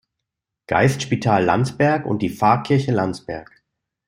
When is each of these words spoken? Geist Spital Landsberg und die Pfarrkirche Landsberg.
Geist 0.65 1.03
Spital 1.03 1.43
Landsberg 1.45 2.07
und 2.07 2.23
die 2.23 2.31
Pfarrkirche 2.31 2.91
Landsberg. 2.91 3.61